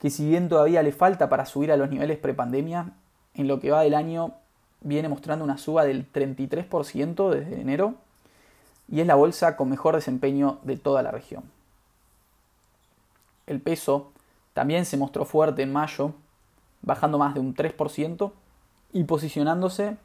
que 0.00 0.10
si 0.10 0.26
bien 0.28 0.48
todavía 0.48 0.82
le 0.82 0.92
falta 0.92 1.28
para 1.28 1.46
subir 1.46 1.70
a 1.70 1.76
los 1.76 1.90
niveles 1.90 2.18
prepandemia, 2.18 2.92
en 3.34 3.48
lo 3.48 3.60
que 3.60 3.70
va 3.70 3.82
del 3.82 3.94
año 3.94 4.34
viene 4.80 5.08
mostrando 5.08 5.44
una 5.44 5.58
suba 5.58 5.84
del 5.84 6.10
33% 6.10 7.30
desde 7.30 7.60
enero 7.60 7.94
y 8.88 9.00
es 9.00 9.06
la 9.06 9.14
bolsa 9.14 9.56
con 9.56 9.68
mejor 9.68 9.94
desempeño 9.94 10.58
de 10.62 10.76
toda 10.76 11.02
la 11.02 11.10
región. 11.10 11.44
El 13.46 13.60
peso 13.60 14.10
también 14.52 14.84
se 14.84 14.96
mostró 14.96 15.24
fuerte 15.24 15.62
en 15.62 15.72
mayo, 15.72 16.12
bajando 16.82 17.18
más 17.18 17.34
de 17.34 17.40
un 17.40 17.54
3% 17.54 18.32
y 18.92 19.04
posicionándose 19.04 19.96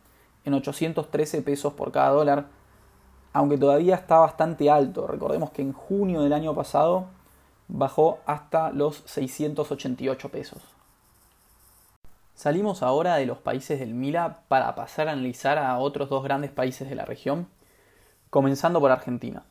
en 0.46 0.54
813 0.54 1.42
pesos 1.42 1.74
por 1.74 1.92
cada 1.92 2.10
dólar, 2.10 2.46
aunque 3.34 3.58
todavía 3.58 3.96
está 3.96 4.20
bastante 4.20 4.70
alto. 4.70 5.08
Recordemos 5.08 5.50
que 5.52 5.62
en 5.62 5.74
junio 5.74 6.22
del 6.22 6.34
año 6.34 6.54
pasado 6.54 7.08
bajó 7.68 8.20
hasta 8.26 8.72
los 8.72 9.04
688 9.06 10.30
pesos. 10.30 10.62
Salimos 12.36 12.84
ahora 12.84 13.16
de 13.16 13.26
los 13.26 13.38
países 13.38 13.80
del 13.80 13.94
Mila 13.94 14.42
para 14.48 14.76
pasar 14.76 15.08
a 15.08 15.14
analizar 15.14 15.58
a 15.58 15.78
otros 15.78 16.10
dos 16.10 16.24
grandes 16.24 16.52
países 16.52 16.90
de 16.90 16.96
la 16.96 17.06
región, 17.06 17.48
comenzando 18.30 18.82
por 18.82 18.92
Argentina, 18.92 19.44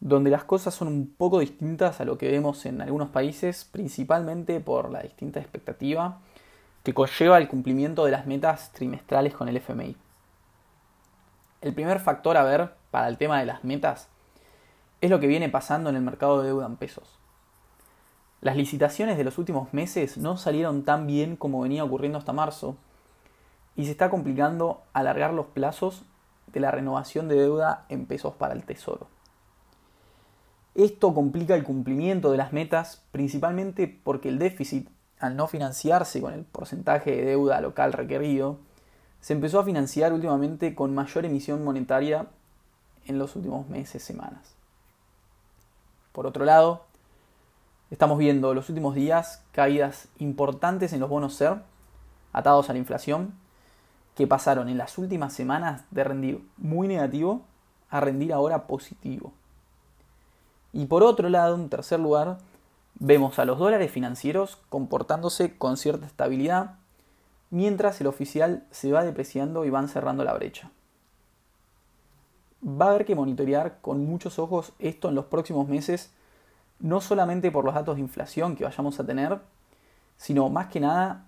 donde 0.00 0.30
las 0.30 0.44
cosas 0.44 0.74
son 0.74 0.88
un 0.88 1.14
poco 1.16 1.38
distintas 1.38 2.00
a 2.00 2.04
lo 2.04 2.18
que 2.18 2.30
vemos 2.30 2.66
en 2.66 2.82
algunos 2.82 3.10
países, 3.10 3.64
principalmente 3.64 4.58
por 4.60 4.90
la 4.90 5.02
distinta 5.02 5.40
expectativa 5.40 6.18
que 6.84 6.94
conlleva 6.94 7.38
el 7.38 7.48
cumplimiento 7.48 8.04
de 8.04 8.12
las 8.12 8.26
metas 8.26 8.70
trimestrales 8.72 9.34
con 9.34 9.48
el 9.48 9.56
FMI. 9.56 9.96
El 11.62 11.74
primer 11.74 11.98
factor 11.98 12.36
a 12.36 12.44
ver 12.44 12.74
para 12.90 13.08
el 13.08 13.16
tema 13.16 13.40
de 13.40 13.46
las 13.46 13.64
metas 13.64 14.08
es 15.00 15.10
lo 15.10 15.18
que 15.18 15.26
viene 15.26 15.48
pasando 15.48 15.90
en 15.90 15.96
el 15.96 16.02
mercado 16.02 16.40
de 16.40 16.48
deuda 16.48 16.66
en 16.66 16.76
pesos. 16.76 17.18
Las 18.42 18.56
licitaciones 18.56 19.16
de 19.16 19.24
los 19.24 19.38
últimos 19.38 19.72
meses 19.72 20.18
no 20.18 20.36
salieron 20.36 20.84
tan 20.84 21.06
bien 21.06 21.36
como 21.36 21.62
venía 21.62 21.82
ocurriendo 21.82 22.18
hasta 22.18 22.34
marzo 22.34 22.76
y 23.76 23.86
se 23.86 23.90
está 23.90 24.10
complicando 24.10 24.82
alargar 24.92 25.32
los 25.32 25.46
plazos 25.46 26.04
de 26.52 26.60
la 26.60 26.70
renovación 26.70 27.28
de 27.28 27.36
deuda 27.36 27.86
en 27.88 28.04
pesos 28.04 28.34
para 28.34 28.52
el 28.52 28.64
Tesoro. 28.64 29.08
Esto 30.74 31.14
complica 31.14 31.54
el 31.54 31.64
cumplimiento 31.64 32.30
de 32.30 32.36
las 32.36 32.52
metas 32.52 33.02
principalmente 33.10 33.88
porque 33.88 34.28
el 34.28 34.38
déficit, 34.38 34.88
al 35.24 35.36
no 35.36 35.46
financiarse 35.46 36.20
con 36.20 36.32
el 36.34 36.44
porcentaje 36.44 37.10
de 37.10 37.24
deuda 37.24 37.60
local 37.60 37.92
requerido, 37.92 38.58
se 39.20 39.32
empezó 39.32 39.58
a 39.58 39.64
financiar 39.64 40.12
últimamente 40.12 40.74
con 40.74 40.94
mayor 40.94 41.24
emisión 41.24 41.64
monetaria 41.64 42.26
en 43.06 43.18
los 43.18 43.36
últimos 43.36 43.68
meses, 43.68 44.02
semanas. 44.02 44.54
Por 46.12 46.26
otro 46.26 46.44
lado, 46.44 46.84
Estamos 47.94 48.18
viendo 48.18 48.54
los 48.54 48.68
últimos 48.70 48.96
días 48.96 49.40
caídas 49.52 50.08
importantes 50.18 50.92
en 50.92 50.98
los 50.98 51.08
bonos 51.08 51.34
SER 51.34 51.58
atados 52.32 52.68
a 52.68 52.72
la 52.72 52.80
inflación 52.80 53.34
que 54.16 54.26
pasaron 54.26 54.68
en 54.68 54.78
las 54.78 54.98
últimas 54.98 55.32
semanas 55.32 55.84
de 55.92 56.02
rendir 56.02 56.44
muy 56.56 56.88
negativo 56.88 57.42
a 57.90 58.00
rendir 58.00 58.32
ahora 58.32 58.66
positivo. 58.66 59.32
Y 60.72 60.86
por 60.86 61.04
otro 61.04 61.28
lado, 61.28 61.54
en 61.54 61.68
tercer 61.68 62.00
lugar, 62.00 62.38
vemos 62.94 63.38
a 63.38 63.44
los 63.44 63.58
dólares 63.58 63.90
financieros 63.90 64.58
comportándose 64.68 65.56
con 65.56 65.76
cierta 65.76 66.06
estabilidad, 66.06 66.76
mientras 67.50 68.00
el 68.00 68.06
oficial 68.06 68.66
se 68.70 68.92
va 68.92 69.04
depreciando 69.04 69.64
y 69.64 69.70
van 69.70 69.88
cerrando 69.88 70.24
la 70.24 70.34
brecha. 70.34 70.70
Va 72.66 72.86
a 72.86 72.90
haber 72.90 73.04
que 73.04 73.14
monitorear 73.14 73.78
con 73.80 74.04
muchos 74.06 74.38
ojos 74.38 74.72
esto 74.78 75.08
en 75.08 75.14
los 75.14 75.26
próximos 75.26 75.68
meses 75.68 76.10
no 76.80 77.00
solamente 77.00 77.50
por 77.50 77.64
los 77.64 77.74
datos 77.74 77.96
de 77.96 78.02
inflación 78.02 78.56
que 78.56 78.64
vayamos 78.64 78.98
a 79.00 79.06
tener, 79.06 79.38
sino 80.16 80.48
más 80.50 80.66
que 80.68 80.80
nada 80.80 81.26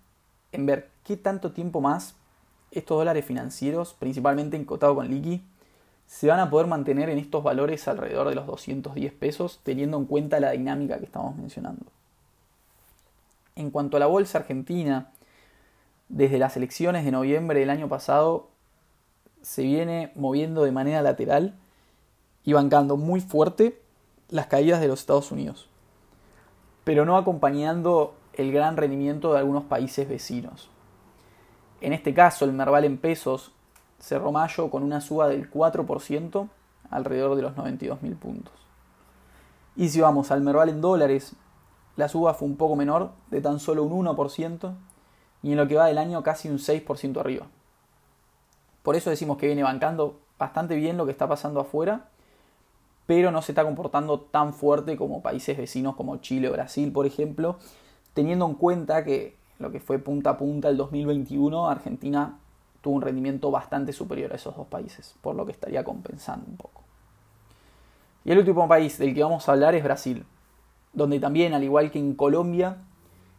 en 0.52 0.66
ver 0.66 0.90
qué 1.04 1.16
tanto 1.16 1.52
tiempo 1.52 1.80
más 1.80 2.14
estos 2.70 2.98
dólares 2.98 3.24
financieros, 3.24 3.94
principalmente 3.94 4.56
encotado 4.56 4.94
con 4.94 5.08
liqui, 5.08 5.42
se 6.06 6.28
van 6.28 6.40
a 6.40 6.50
poder 6.50 6.66
mantener 6.66 7.08
en 7.10 7.18
estos 7.18 7.42
valores 7.42 7.86
alrededor 7.88 8.28
de 8.28 8.34
los 8.34 8.46
210 8.46 9.12
pesos, 9.12 9.60
teniendo 9.62 9.98
en 9.98 10.06
cuenta 10.06 10.40
la 10.40 10.52
dinámica 10.52 10.98
que 10.98 11.04
estamos 11.04 11.36
mencionando. 11.36 11.84
En 13.56 13.70
cuanto 13.70 13.96
a 13.96 14.00
la 14.00 14.06
bolsa 14.06 14.38
argentina, 14.38 15.10
desde 16.08 16.38
las 16.38 16.56
elecciones 16.56 17.04
de 17.04 17.10
noviembre 17.10 17.60
del 17.60 17.70
año 17.70 17.88
pasado, 17.88 18.48
se 19.42 19.62
viene 19.62 20.12
moviendo 20.14 20.64
de 20.64 20.72
manera 20.72 21.02
lateral 21.02 21.54
y 22.44 22.52
bancando 22.52 22.96
muy 22.96 23.20
fuerte 23.20 23.80
las 24.28 24.46
caídas 24.46 24.80
de 24.80 24.88
los 24.88 25.00
Estados 25.00 25.30
Unidos, 25.32 25.68
pero 26.84 27.04
no 27.04 27.16
acompañando 27.16 28.14
el 28.34 28.52
gran 28.52 28.76
rendimiento 28.76 29.32
de 29.32 29.38
algunos 29.38 29.64
países 29.64 30.08
vecinos. 30.08 30.70
En 31.80 31.92
este 31.92 32.14
caso, 32.14 32.44
el 32.44 32.52
Merval 32.52 32.84
en 32.84 32.98
pesos 32.98 33.52
cerró 33.98 34.32
mayo 34.32 34.70
con 34.70 34.82
una 34.82 35.00
suba 35.00 35.28
del 35.28 35.50
4%, 35.50 36.48
alrededor 36.90 37.36
de 37.36 37.42
los 37.42 37.54
92.000 37.54 38.16
puntos. 38.16 38.54
Y 39.74 39.88
si 39.88 40.00
vamos 40.00 40.30
al 40.30 40.40
Merval 40.40 40.68
en 40.68 40.80
dólares, 40.80 41.34
la 41.96 42.08
suba 42.08 42.34
fue 42.34 42.48
un 42.48 42.56
poco 42.56 42.76
menor, 42.76 43.10
de 43.30 43.40
tan 43.40 43.58
solo 43.58 43.84
un 43.84 44.06
1%, 44.06 44.74
y 45.42 45.52
en 45.52 45.56
lo 45.56 45.68
que 45.68 45.76
va 45.76 45.86
del 45.86 45.98
año 45.98 46.22
casi 46.22 46.48
un 46.48 46.58
6% 46.58 47.18
arriba. 47.20 47.46
Por 48.82 48.96
eso 48.96 49.10
decimos 49.10 49.36
que 49.38 49.46
viene 49.46 49.62
bancando 49.62 50.20
bastante 50.38 50.76
bien 50.76 50.96
lo 50.96 51.06
que 51.06 51.12
está 51.12 51.28
pasando 51.28 51.60
afuera 51.60 52.08
pero 53.06 53.30
no 53.30 53.40
se 53.40 53.52
está 53.52 53.64
comportando 53.64 54.20
tan 54.20 54.52
fuerte 54.52 54.96
como 54.96 55.22
países 55.22 55.56
vecinos 55.56 55.94
como 55.94 56.16
Chile 56.18 56.48
o 56.48 56.52
Brasil, 56.52 56.92
por 56.92 57.06
ejemplo, 57.06 57.56
teniendo 58.14 58.46
en 58.46 58.54
cuenta 58.54 59.04
que 59.04 59.36
lo 59.58 59.70
que 59.70 59.80
fue 59.80 59.98
punta 59.98 60.30
a 60.30 60.36
punta 60.36 60.68
el 60.68 60.76
2021, 60.76 61.68
Argentina 61.68 62.38
tuvo 62.86 62.94
un 62.94 63.02
rendimiento 63.02 63.50
bastante 63.50 63.92
superior 63.92 64.32
a 64.32 64.36
esos 64.36 64.56
dos 64.56 64.68
países, 64.68 65.16
por 65.20 65.34
lo 65.34 65.44
que 65.44 65.50
estaría 65.50 65.82
compensando 65.82 66.46
un 66.48 66.56
poco. 66.56 66.84
Y 68.24 68.30
el 68.30 68.38
último 68.38 68.68
país 68.68 68.96
del 68.96 69.12
que 69.12 69.24
vamos 69.24 69.48
a 69.48 69.52
hablar 69.52 69.74
es 69.74 69.82
Brasil, 69.82 70.24
donde 70.92 71.18
también, 71.18 71.52
al 71.52 71.64
igual 71.64 71.90
que 71.90 71.98
en 71.98 72.14
Colombia, 72.14 72.76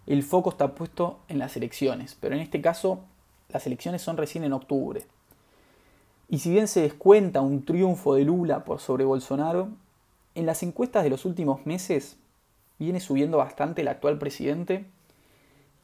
el 0.06 0.22
foco 0.24 0.50
está 0.50 0.75
puesto 0.75 1.20
en 1.30 1.39
las 1.39 1.56
elecciones, 1.56 2.18
pero 2.20 2.36
en 2.36 2.42
este 2.42 2.60
caso 2.60 3.06
las 3.48 3.66
elecciones 3.66 4.01
son 4.01 4.18
recién 4.18 4.44
en 4.44 4.51
octubre. 4.51 5.08
Y 6.27 6.39
si 6.39 6.51
bien 6.51 6.68
se 6.68 6.82
descuenta 6.82 7.39
un 7.39 7.63
triunfo 7.63 8.16
de 8.16 8.25
Lula 8.25 8.66
por 8.66 8.82
sobre 8.82 9.06
Bolsonaro, 9.06 9.70
en 10.36 10.46
las 10.46 10.62
encuestas 10.62 11.06
de 11.06 11.10
los 11.10 11.24
últimos 11.24 11.66
meses 11.66 12.18
viene 12.80 13.00
subiendo 13.00 13.38
bastante 13.38 13.82
el 13.82 13.88
actual 13.88 14.18
presidente 14.18 14.88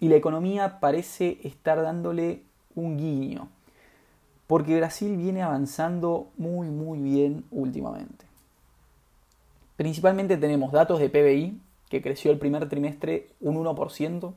y 0.02 0.10
la 0.10 0.18
economía 0.18 0.82
parece 0.82 1.40
estar 1.46 1.82
dándole 1.82 2.44
un 2.76 2.98
guiño, 2.98 3.50
porque 4.48 4.78
Brasil 4.78 5.18
viene 5.18 5.42
avanzando 5.42 6.28
muy 6.38 6.70
muy 6.70 7.00
bien 7.00 7.46
últimamente. 7.52 8.26
Principalmente 9.76 10.38
tenemos 10.38 10.72
datos 10.72 11.00
de 11.00 11.10
PBI, 11.10 11.60
que 11.90 12.02
creció 12.02 12.32
el 12.32 12.40
primer 12.40 12.70
trimestre 12.70 13.30
un 13.40 13.56
1%. 13.56 14.34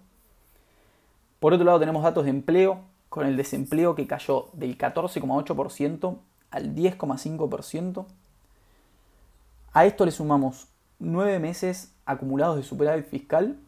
Por 1.40 1.52
otro 1.52 1.64
lado 1.64 1.78
tenemos 1.78 2.02
datos 2.02 2.24
de 2.24 2.30
empleo, 2.30 2.80
con 3.08 3.26
el 3.26 3.36
desempleo 3.36 3.94
que 3.94 4.06
cayó 4.06 4.48
del 4.52 4.76
14,8% 4.76 6.18
al 6.50 6.74
10,5%. 6.74 8.04
A 9.72 9.86
esto 9.86 10.04
le 10.04 10.10
sumamos 10.10 10.68
nueve 10.98 11.38
meses 11.38 11.92
acumulados 12.04 12.56
de 12.56 12.62
superávit 12.62 13.06
fiscal 13.06 13.58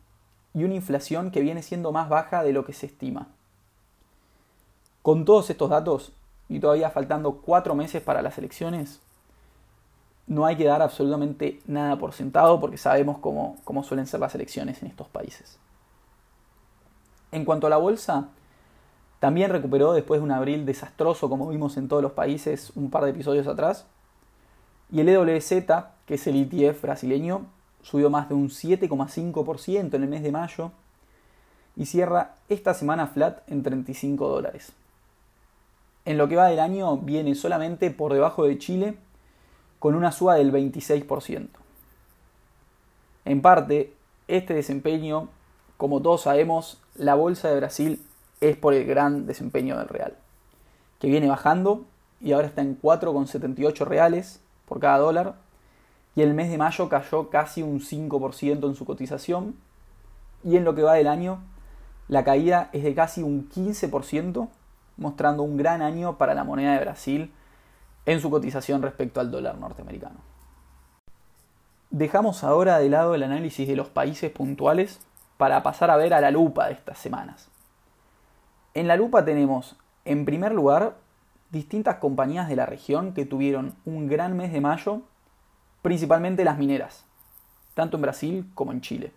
y 0.55 0.65
una 0.65 0.75
inflación 0.75 1.31
que 1.31 1.41
viene 1.41 1.63
siendo 1.63 1.93
más 1.93 2.09
baja 2.09 2.43
de 2.43 2.53
lo 2.53 2.65
que 2.65 2.73
se 2.73 2.87
estima. 2.87 3.29
Con 5.03 5.25
todos 5.25 5.49
estos 5.51 5.71
datos, 5.71 6.13
y 6.49 6.61
todavía 6.61 6.91
faltando 6.91 7.37
cuatro 7.37 7.75
meses 7.75 8.03
para 8.03 8.23
las 8.23 8.39
elecciones, 8.39 9.01
no 10.27 10.45
hay 10.45 10.57
que 10.57 10.65
dar 10.65 10.83
absolutamente 10.83 11.61
nada 11.67 11.97
por 11.99 12.13
sentado 12.13 12.61
porque 12.61 12.77
sabemos 12.77 13.19
cómo, 13.19 13.57
cómo 13.65 13.83
suelen 13.83 14.07
ser 14.07 14.21
las 14.21 14.35
elecciones 14.35 14.83
en 14.83 14.89
estos 14.89 15.09
países. 15.09 15.59
En 17.33 17.45
cuanto 17.45 17.67
a 17.67 17.71
la 17.71 17.79
bolsa, 17.79 18.29
también 19.21 19.51
recuperó 19.51 19.93
después 19.93 20.21
de 20.21 20.25
un 20.25 20.31
abril 20.31 20.65
desastroso 20.65 21.29
como 21.29 21.49
vimos 21.49 21.77
en 21.77 21.89
todos 21.89 22.03
los 22.03 22.13
países 22.13 22.73
un 22.75 22.91
par 22.91 23.05
de 23.05 23.11
episodios 23.11 23.47
atrás. 23.47 23.87
Y 24.91 25.01
el 25.01 25.09
EWZ, 25.09 25.49
que 26.07 26.15
es 26.15 26.27
el 26.27 26.37
ETF 26.37 26.83
brasileño, 26.83 27.47
subió 27.83 28.11
más 28.11 28.29
de 28.29 28.35
un 28.35 28.49
7,5% 28.49 29.95
en 29.95 30.03
el 30.03 30.09
mes 30.09 30.23
de 30.23 30.33
mayo 30.33 30.73
y 31.77 31.87
cierra 31.87 32.37
esta 32.49 32.75
semana 32.75 33.07
flat 33.07 33.41
en 33.51 33.63
35 33.63 34.29
dólares. 34.29 34.73
En 36.09 36.17
lo 36.17 36.27
que 36.27 36.37
va 36.37 36.47
del 36.47 36.61
año 36.61 36.97
viene 36.97 37.35
solamente 37.35 37.91
por 37.91 38.15
debajo 38.15 38.45
de 38.45 38.57
Chile 38.57 38.97
con 39.79 39.95
una 39.95 40.11
suba 40.11 40.37
del 40.37 40.51
26%. 40.51 41.49
En 43.27 43.43
parte, 43.43 43.93
este 44.27 44.55
desempeño, 44.55 45.29
como 45.77 46.01
todos 46.01 46.23
sabemos, 46.23 46.81
la 46.95 47.15
bolsa 47.15 47.51
de 47.51 47.57
Brasil 47.57 48.03
es 48.41 48.57
por 48.57 48.73
el 48.73 48.87
gran 48.87 49.27
desempeño 49.27 49.77
del 49.77 49.89
real, 49.89 50.17
que 50.99 51.09
viene 51.09 51.29
bajando 51.29 51.85
y 52.23 52.33
ahora 52.33 52.47
está 52.47 52.63
en 52.63 52.81
4,78 52.81 53.87
reales 53.87 54.41
por 54.65 54.81
cada 54.81 54.97
dólar, 54.97 55.35
y 56.17 56.23
el 56.23 56.33
mes 56.33 56.49
de 56.49 56.57
mayo 56.57 56.89
cayó 56.89 57.29
casi 57.29 57.63
un 57.63 57.81
5% 57.81 58.67
en 58.67 58.75
su 58.75 58.87
cotización, 58.87 59.57
y 60.43 60.57
en 60.57 60.65
lo 60.65 60.75
que 60.75 60.85
va 60.85 60.95
del 60.95 61.07
año, 61.07 61.43
la 62.09 62.25
caída 62.25 62.71
es 62.73 62.83
de 62.83 62.95
casi 62.95 63.23
un 63.23 63.51
15%, 63.51 64.49
mostrando 64.99 65.43
un 65.43 65.57
gran 65.57 65.81
año 65.81 66.19
para 66.19 66.35
la 66.35 66.45
moneda 66.45 66.75
de 66.75 66.81
Brasil 66.81 67.33
en 68.05 68.21
su 68.21 68.31
cotización 68.31 68.83
respecto 68.83 69.21
al 69.21 69.31
dólar 69.31 69.57
norteamericano. 69.59 70.17
Dejamos 71.91 72.45
ahora 72.45 72.79
de 72.79 72.91
lado 72.91 73.15
el 73.15 73.23
análisis 73.23 73.67
de 73.67 73.77
los 73.77 73.89
países 73.89 74.31
puntuales 74.31 75.01
para 75.39 75.63
pasar 75.63 75.91
a 75.91 75.97
ver 75.97 76.13
a 76.13 76.21
la 76.21 76.31
lupa 76.31 76.67
de 76.67 76.75
estas 76.75 76.99
semanas. 76.99 77.49
En 78.75 78.89
la 78.89 78.97
lupa 78.97 79.25
tenemos, 79.25 79.77
en 80.05 80.25
primer 80.25 80.53
lugar, 80.53 80.97
distintas 81.51 81.97
compañías 81.97 82.49
de 82.49 82.57
la 82.57 82.67
región 82.67 83.15
que 83.15 83.25
tuvieron 83.25 83.75
un 83.87 84.09
gran 84.09 84.37
mes 84.37 84.53
de 84.53 84.61
mayo, 84.61 85.01
principalmente 85.81 86.45
las 86.45 86.59
mineras, 86.59 87.05
tanto 87.75 87.97
en 87.97 88.03
Brasil 88.03 88.51
como 88.55 88.73
en 88.73 88.81
Chile. 88.81 89.13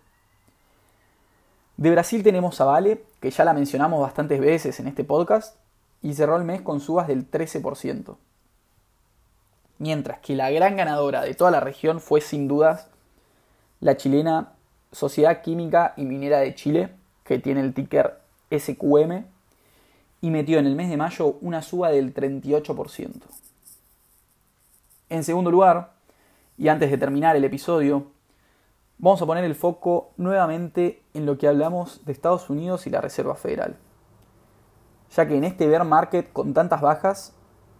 De 1.78 1.92
Brasil 1.92 2.24
tenemos 2.24 2.62
a 2.62 2.66
Vale, 2.66 3.04
que 3.20 3.32
ya 3.32 3.44
la 3.44 3.54
mencionamos 3.54 4.00
bastantes 4.02 4.40
veces 4.40 4.80
en 4.80 4.88
este 4.88 5.04
podcast, 5.04 5.58
y 6.02 6.14
cerró 6.14 6.38
el 6.38 6.44
mes 6.44 6.62
con 6.62 6.80
subas 6.80 7.08
del 7.08 7.30
13% 7.30 8.16
mientras 9.82 10.20
que 10.20 10.36
la 10.36 10.52
gran 10.52 10.76
ganadora 10.78 11.24
de 11.24 11.34
toda 11.34 11.50
la 11.50 11.60
región 11.60 12.00
fue 12.00 12.22
sin 12.22 12.48
dudas 12.48 12.88
la 13.80 13.98
chilena 13.98 14.54
Sociedad 14.92 15.42
Química 15.42 15.96
y 15.98 16.06
Minera 16.06 16.38
de 16.38 16.54
Chile, 16.54 16.90
que 17.24 17.40
tiene 17.40 17.62
el 17.62 17.74
ticker 17.74 18.20
SQM, 18.56 19.26
y 20.22 20.30
metió 20.30 20.60
en 20.60 20.68
el 20.68 20.76
mes 20.76 20.92
de 20.92 20.98
mayo 20.98 21.38
una 21.42 21.64
suba 21.64 21.90
del 21.90 22.14
38%. 22.14 23.10
En 25.10 25.24
segundo 25.24 25.50
lugar, 25.50 25.94
y 26.60 26.68
antes 26.68 26.92
de 26.92 27.00
terminar 27.00 27.36
el 27.36 27.44
episodio, 27.44 28.06
vamos 29.00 29.20
a 29.24 29.26
poner 29.26 29.46
el 29.46 29.56
foco 29.56 30.12
nuevamente 30.16 31.02
en 31.16 31.26
lo 31.26 31.40
que 31.40 31.48
hablamos 31.48 32.06
de 32.06 32.12
Estados 32.12 32.52
Unidos 32.52 32.86
y 32.86 32.92
la 32.92 33.02
Reserva 33.02 33.34
Federal. 33.34 33.78
Ya 35.16 35.28
que 35.28 35.36
en 35.36 35.44
este 35.44 35.68
bear 35.68 35.84
market 35.84 36.32
con 36.32 36.54
tantas 36.54 36.82
bajas, 36.82 37.34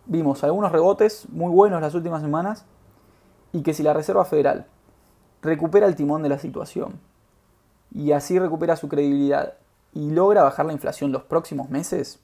vimos 0.06 0.44
algunos 0.44 0.72
rebotes 0.72 1.28
muy 1.30 1.52
buenos 1.52 1.82
las 1.82 1.96
últimas 1.96 2.22
semanas 2.22 2.66
y 3.54 3.64
que 3.64 3.74
si 3.74 3.84
la 3.84 3.94
Reserva 3.94 4.26
Federal 4.26 4.68
recupera 5.42 5.88
el 5.88 5.96
timón 5.96 6.24
de 6.24 6.30
la 6.30 6.40
situación 6.40 7.00
y 7.94 8.12
así 8.12 8.38
recupera 8.38 8.76
su 8.76 8.90
credibilidad 8.90 9.54
y 9.94 10.12
logra 10.12 10.44
bajar 10.44 10.66
la 10.66 10.74
inflación 10.74 11.12
los 11.12 11.24
próximos 11.24 11.70
meses, 11.70 12.20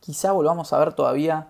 quizá 0.00 0.32
volvamos 0.32 0.72
a 0.72 0.78
ver 0.78 0.92
todavía 0.92 1.48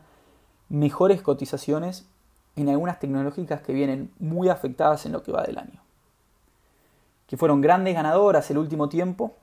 mejores 0.68 1.22
cotizaciones 1.22 2.08
en 2.56 2.68
algunas 2.68 2.98
tecnológicas 2.98 3.62
que 3.62 3.72
vienen 3.72 4.12
muy 4.18 4.48
afectadas 4.48 5.06
en 5.06 5.12
lo 5.12 5.22
que 5.22 5.32
va 5.32 5.42
del 5.42 5.58
año. 5.58 5.80
Que 7.26 7.36
fueron 7.36 7.60
grandes 7.60 7.94
ganadoras 7.94 8.50
el 8.50 8.58
último 8.58 8.88
tiempo 8.88 9.36